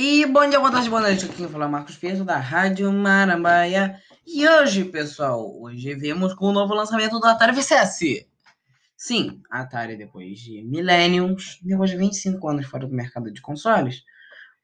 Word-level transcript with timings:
E 0.00 0.24
bom 0.26 0.48
dia, 0.48 0.60
boa 0.60 0.70
tarde, 0.70 0.88
boa 0.88 1.02
noite. 1.02 1.24
Aqui 1.24 1.38
quem 1.38 1.48
fala 1.48 1.64
é 1.64 1.68
Marcos 1.68 1.96
Pinto, 1.96 2.24
da 2.24 2.38
Rádio 2.38 2.92
Marambaia. 2.92 4.00
E 4.24 4.48
hoje, 4.48 4.84
pessoal, 4.84 5.60
hoje 5.60 5.92
vemos 5.96 6.34
com 6.34 6.46
o 6.46 6.52
novo 6.52 6.72
lançamento 6.72 7.18
do 7.18 7.26
Atari 7.26 7.52
VCS. 7.52 8.24
Sim, 8.96 9.42
a 9.50 9.62
Atari, 9.62 9.96
depois 9.96 10.38
de 10.38 10.62
millenniums, 10.62 11.58
depois 11.64 11.90
de 11.90 11.96
25 11.96 12.48
anos 12.48 12.66
fora 12.66 12.86
do 12.86 12.94
mercado 12.94 13.32
de 13.32 13.40
consoles, 13.40 14.04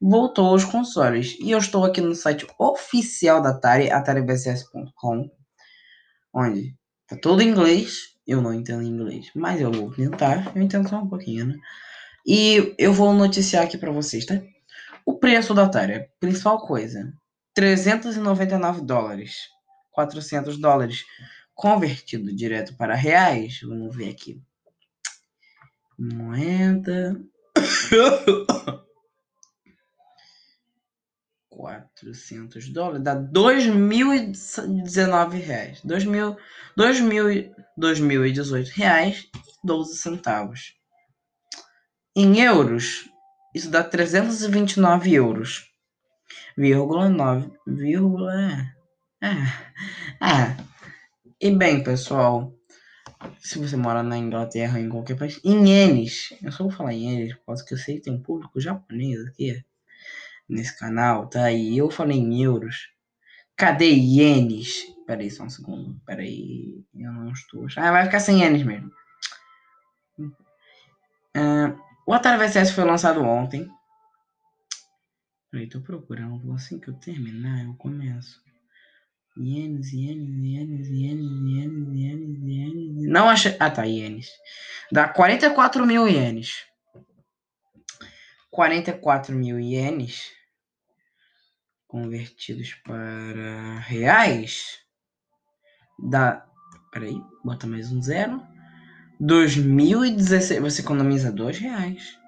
voltou 0.00 0.46
aos 0.46 0.64
consoles. 0.64 1.36
E 1.40 1.50
eu 1.50 1.58
estou 1.58 1.84
aqui 1.84 2.00
no 2.00 2.14
site 2.14 2.46
oficial 2.56 3.42
da 3.42 3.48
Atari, 3.48 3.90
atarivcs.com, 3.90 5.28
onde 6.32 6.76
tá 7.08 7.16
tudo 7.20 7.42
em 7.42 7.48
inglês. 7.48 8.14
Eu 8.24 8.40
não 8.40 8.54
entendo 8.54 8.84
inglês, 8.84 9.32
mas 9.34 9.60
eu 9.60 9.72
vou 9.72 9.90
tentar. 9.90 10.52
Eu 10.54 10.62
entendo 10.62 10.88
só 10.88 11.00
um 11.00 11.08
pouquinho, 11.08 11.46
né? 11.46 11.56
E 12.24 12.72
eu 12.78 12.92
vou 12.92 13.12
noticiar 13.12 13.64
aqui 13.64 13.76
para 13.76 13.90
vocês, 13.90 14.24
tá? 14.24 14.40
O 15.06 15.18
preço 15.18 15.54
da 15.54 15.64
Atari, 15.64 16.08
principal 16.18 16.66
coisa, 16.66 17.12
399 17.54 18.82
dólares, 18.82 19.48
400 19.92 20.58
dólares, 20.58 21.04
convertido 21.54 22.34
direto 22.34 22.74
para 22.76 22.94
reais, 22.94 23.60
vamos 23.62 23.94
ver 23.94 24.10
aqui. 24.10 24.42
Moeda. 25.98 27.20
400 31.48 32.68
dólares 32.70 33.04
dá 33.04 33.14
2.019 33.14 35.40
reais. 35.40 35.80
2.000, 35.82 36.36
2.000, 36.76 37.54
2018 37.76 38.68
reais 38.70 39.30
12 39.62 39.96
centavos. 39.96 40.74
Em 42.16 42.40
euros, 42.40 43.08
isso 43.54 43.70
dá 43.70 43.84
329 43.84 45.14
euros. 45.14 45.70
Vírgula 46.56 47.08
9, 47.08 47.50
vírgula... 47.66 48.34
É, 49.22 49.28
é. 50.20 50.56
E 51.40 51.50
bem, 51.50 51.82
pessoal, 51.82 52.52
se 53.38 53.58
você 53.58 53.76
mora 53.76 54.02
na 54.02 54.18
Inglaterra 54.18 54.80
em 54.80 54.88
qualquer 54.88 55.16
país, 55.16 55.40
em 55.44 55.68
ienes, 55.68 56.34
eu 56.42 56.52
só 56.52 56.64
vou 56.64 56.72
falar 56.72 56.92
em 56.92 57.10
ienes, 57.10 57.34
por 57.36 57.46
causa 57.46 57.64
que 57.64 57.74
eu 57.74 57.78
sei 57.78 57.96
que 57.96 58.02
tem 58.02 58.12
um 58.12 58.22
público 58.22 58.60
japonês 58.60 59.20
aqui 59.26 59.64
nesse 60.48 60.78
canal, 60.78 61.28
tá? 61.28 61.50
E 61.50 61.78
eu 61.78 61.90
falei 61.90 62.18
em 62.18 62.42
euros. 62.42 62.90
Cadê 63.56 63.90
ienes? 63.90 64.84
Peraí, 65.06 65.30
só 65.30 65.44
um 65.44 65.50
segundo. 65.50 66.00
Peraí, 66.04 66.84
eu 66.94 67.12
não 67.12 67.30
estou. 67.30 67.66
Ah, 67.76 67.92
vai 67.92 68.04
ficar 68.04 68.20
sem 68.20 68.40
ienes 68.40 68.62
mesmo. 68.62 68.90
Uh, 71.36 71.83
o 72.06 72.12
Atari 72.12 72.38
VCS 72.38 72.72
foi 72.72 72.84
lançado 72.84 73.22
ontem. 73.22 73.68
Peraí, 75.50 75.68
tô 75.68 75.80
procurando. 75.80 76.52
Assim 76.52 76.78
que 76.78 76.88
eu 76.88 76.94
terminar, 76.94 77.64
eu 77.64 77.74
começo. 77.74 78.42
Ienes, 79.36 79.92
ienes, 79.92 80.36
ienes, 80.44 80.88
ienes, 80.88 81.26
ienes, 81.42 81.88
ienes, 81.94 82.42
ienes. 82.42 83.10
Não 83.10 83.28
achei. 83.28 83.56
Ah, 83.58 83.70
tá, 83.70 83.84
ienes. 83.84 84.30
Dá 84.92 85.08
44 85.08 85.84
mil 85.86 86.08
ienes. 86.08 86.66
44 88.50 89.34
mil 89.34 89.58
ienes 89.58 90.32
convertidos 91.88 92.74
para 92.84 93.78
reais 93.80 94.84
dá. 95.98 96.46
Peraí, 96.92 97.20
bota 97.44 97.66
mais 97.66 97.90
um 97.92 98.00
zero. 98.00 98.40
2016, 99.20 100.60
você 100.60 100.82
economiza 100.82 101.30
dois 101.30 101.58
reais. 101.58 102.18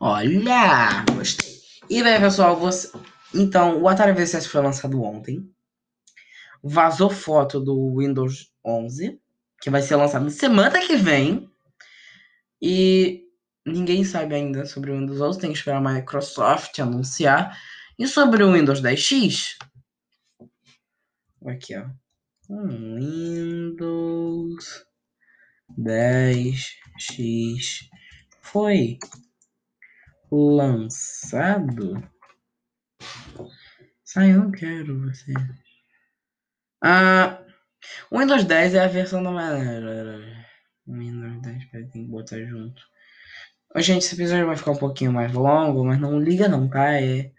Olha, 0.00 1.04
gostei. 1.14 1.58
E 1.88 2.02
bem, 2.02 2.20
pessoal, 2.20 2.58
você... 2.58 2.90
então 3.34 3.80
o 3.80 3.88
Atari 3.88 4.12
VCS 4.12 4.46
foi 4.46 4.60
lançado 4.62 5.02
ontem. 5.02 5.48
Vazou 6.62 7.08
foto 7.08 7.60
do 7.60 7.96
Windows 7.96 8.52
11, 8.64 9.20
que 9.60 9.70
vai 9.70 9.80
ser 9.82 9.96
lançado 9.96 10.28
semana 10.30 10.80
que 10.80 10.96
vem. 10.96 11.50
E 12.60 13.24
ninguém 13.64 14.04
sabe 14.04 14.34
ainda 14.34 14.66
sobre 14.66 14.90
o 14.90 14.98
Windows 14.98 15.20
11, 15.20 15.38
tem 15.38 15.52
que 15.52 15.58
esperar 15.58 15.78
a 15.78 15.94
Microsoft 15.94 16.78
anunciar. 16.78 17.56
E 17.98 18.06
sobre 18.06 18.42
o 18.44 18.52
Windows 18.52 18.80
10X, 18.80 19.56
aqui 21.46 21.76
ó, 21.76 21.84
Windows 22.48 24.08
10X 25.76 27.88
foi 28.40 28.98
lançado. 30.30 32.02
Sai, 34.04 34.32
eu 34.32 34.44
não 34.44 34.50
quero 34.50 35.00
você. 35.02 35.32
Ah, 36.82 37.42
o 38.10 38.18
Windows 38.18 38.44
10 38.44 38.74
é 38.74 38.84
a 38.84 38.88
versão 38.88 39.22
da 39.22 39.30
Windows 40.86 41.42
10, 41.42 41.70
tem 41.70 42.04
que 42.04 42.10
botar 42.10 42.38
junto. 42.44 42.82
Gente, 43.76 44.04
esse 44.04 44.14
episódio 44.14 44.46
vai 44.46 44.56
ficar 44.56 44.72
um 44.72 44.78
pouquinho 44.78 45.12
mais 45.12 45.32
longo, 45.32 45.84
mas 45.84 46.00
não 46.00 46.18
liga 46.18 46.48
não, 46.48 46.68
tá? 46.68 46.94
É... 46.94 47.30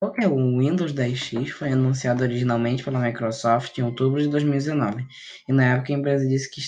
Que 0.00 0.24
é? 0.24 0.28
O 0.28 0.58
Windows 0.58 0.92
10X 0.92 1.48
foi 1.48 1.72
anunciado 1.72 2.22
originalmente 2.22 2.84
pela 2.84 3.00
Microsoft 3.00 3.76
em 3.78 3.82
outubro 3.82 4.22
de 4.22 4.28
2019. 4.28 5.04
E 5.48 5.52
na 5.52 5.74
época 5.74 5.92
a 5.92 5.96
empresa 5.96 6.26
disse 6.26 6.48
que 6.50 6.60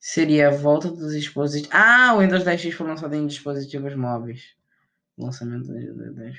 seria 0.00 0.48
a 0.48 0.50
volta 0.50 0.90
dos 0.90 1.12
dispositivos. 1.12 1.74
Ah, 1.74 2.14
o 2.14 2.20
Windows 2.20 2.42
10X 2.42 2.72
foi 2.72 2.86
lançado 2.86 3.14
em 3.14 3.26
dispositivos 3.26 3.94
móveis. 3.94 4.54
Lançamento 5.18 5.66
do 5.66 6.14
10 6.14 6.36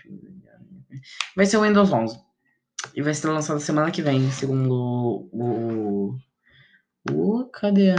Vai 1.35 1.45
ser 1.45 1.57
o 1.57 1.61
Windows 1.61 1.91
11. 1.91 2.19
E 2.95 3.01
vai 3.01 3.13
ser 3.13 3.27
lançado 3.27 3.59
semana 3.59 3.91
que 3.91 4.01
vem, 4.01 4.29
segundo 4.31 5.29
o. 5.31 6.17
o, 7.11 7.45
cadê? 7.45 7.95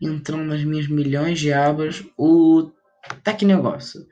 Entrando 0.00 0.44
nas 0.44 0.64
minhas 0.64 0.88
milhões 0.88 1.38
de 1.38 1.52
abas, 1.52 2.04
o 2.16 2.70
Tec 3.22 3.42
Negócio. 3.42 4.06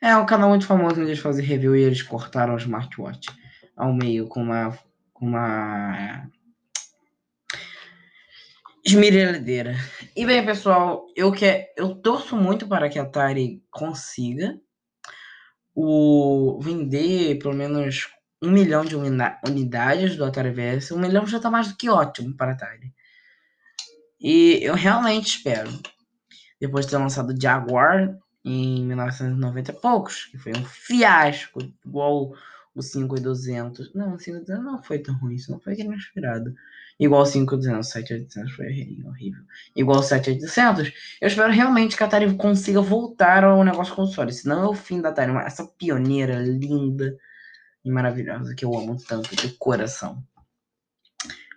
É 0.00 0.16
um 0.16 0.26
canal 0.26 0.48
muito 0.48 0.66
famoso 0.66 1.00
onde 1.00 1.10
eles 1.10 1.18
fazem 1.18 1.44
review 1.44 1.74
e 1.74 1.82
eles 1.82 2.02
cortaram 2.02 2.54
o 2.54 2.58
smartwatch 2.58 3.28
ao 3.76 3.92
meio 3.92 4.28
com 4.28 4.42
uma. 4.42 4.78
com 5.12 5.26
uma 5.26 6.28
esmerilhadeira. 8.84 9.74
E 10.16 10.24
bem, 10.24 10.44
pessoal, 10.46 11.06
eu 11.16 11.32
que 11.32 11.66
eu 11.76 11.96
torço 11.96 12.36
muito 12.36 12.66
para 12.68 12.88
que 12.88 12.98
a 12.98 13.02
Atari 13.02 13.62
consiga 13.70 14.58
o 15.74 16.58
vender 16.62 17.38
pelo 17.38 17.54
menos 17.54 18.08
um 18.40 18.50
milhão 18.50 18.84
de 18.84 18.94
unidades 18.96 20.16
do 20.16 20.24
Atari 20.24 20.50
VS. 20.50 20.92
Um 20.92 21.00
milhão 21.00 21.26
já 21.26 21.38
está 21.38 21.50
mais 21.50 21.68
do 21.68 21.76
que 21.76 21.90
ótimo 21.90 22.36
para 22.36 22.52
a 22.52 22.54
Atari. 22.54 22.94
E 24.20 24.60
eu 24.62 24.74
realmente 24.74 25.36
espero, 25.36 25.70
depois 26.60 26.86
de 26.86 26.92
ter 26.92 26.98
lançado 26.98 27.32
o 27.32 27.40
Jaguar 27.40 28.16
em 28.44 28.84
1990 28.84 29.70
e 29.70 29.74
poucos, 29.74 30.26
que 30.26 30.38
foi 30.38 30.52
um 30.52 30.64
fiasco, 30.64 31.60
igual 31.84 32.32
o 32.74 32.82
5200. 32.82 33.92
Não, 33.94 34.14
o 34.14 34.18
5200 34.18 34.64
não 34.64 34.82
foi 34.82 34.98
tão 35.00 35.14
ruim, 35.16 35.34
isso 35.34 35.50
não 35.50 35.60
foi 35.60 35.72
aquele 35.72 35.94
inspirado. 35.94 36.54
Igual 36.98 37.22
o 37.22 37.26
5200, 37.26 37.88
7800 37.88 38.52
foi 38.52 38.66
horrível. 39.04 39.42
Igual 39.76 40.00
o 40.00 40.02
7800, 40.02 40.92
eu 41.20 41.28
espero 41.28 41.52
realmente 41.52 41.96
que 41.96 42.02
a 42.02 42.06
Atari 42.06 42.32
consiga 42.34 42.80
voltar 42.80 43.44
ao 43.44 43.64
negócio 43.64 43.94
console, 43.94 44.32
senão 44.32 44.64
é 44.64 44.68
o 44.68 44.74
fim 44.74 45.00
da 45.00 45.10
Atari, 45.10 45.32
essa 45.38 45.66
pioneira 45.66 46.38
linda 46.40 47.16
e 47.84 47.90
maravilhosa 47.90 48.54
que 48.54 48.64
eu 48.64 48.76
amo 48.76 48.96
tanto 49.06 49.34
de 49.36 49.48
coração. 49.50 50.22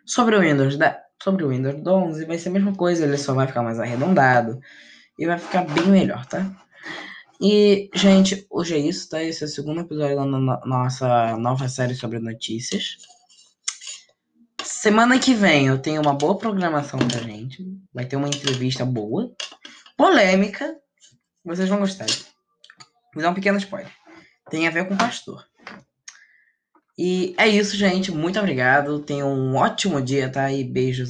Sobre 0.06 0.36
o 0.36 0.42
Windows, 0.42 0.78
da, 0.78 1.00
sobre 1.22 1.44
o 1.44 1.50
Windows 1.50 1.86
11 1.86 2.26
vai 2.26 2.38
ser 2.38 2.50
a 2.50 2.52
mesma 2.52 2.76
coisa, 2.76 3.06
ele 3.06 3.18
só 3.18 3.34
vai 3.34 3.48
ficar 3.48 3.64
mais 3.64 3.80
arredondado 3.80 4.60
e 5.22 5.26
vai 5.28 5.38
ficar 5.38 5.66
bem 5.66 5.86
melhor, 5.86 6.26
tá? 6.26 6.52
E, 7.40 7.92
gente, 7.94 8.44
hoje 8.50 8.74
é 8.74 8.80
isso, 8.80 9.08
tá? 9.08 9.22
Esse 9.22 9.44
é 9.44 9.46
o 9.46 9.50
segundo 9.50 9.82
episódio 9.82 10.16
da 10.16 10.26
nossa 10.26 11.38
nova 11.38 11.70
série 11.70 11.94
sobre 11.94 12.18
notícias. 12.18 12.98
Semana 14.64 15.20
que 15.20 15.36
vem 15.36 15.68
eu 15.68 15.78
tenho 15.78 16.02
uma 16.02 16.16
boa 16.16 16.40
programação 16.40 16.98
pra 16.98 17.20
gente. 17.20 17.64
Vai 17.94 18.06
ter 18.06 18.16
uma 18.16 18.28
entrevista 18.28 18.84
boa, 18.84 19.32
polêmica. 19.96 20.76
Vocês 21.46 21.70
vão 21.70 21.80
gostar. 21.80 22.08
Vou 23.14 23.22
dar 23.22 23.30
um 23.30 23.36
pequeno 23.36 23.60
spoiler. 23.60 23.92
Tem 24.50 24.68
a 24.68 24.72
ver 24.72 24.88
com 24.88 24.98
pastor. 24.98 25.46
E 26.98 27.34
é 27.38 27.48
isso, 27.48 27.78
gente. 27.78 28.12
Muito 28.12 28.40
obrigado. 28.40 29.00
Tenham 29.00 29.32
um 29.32 29.56
ótimo 29.56 30.02
dia, 30.02 30.32
tá? 30.32 30.52
E 30.52 30.64
beijos 30.64 31.10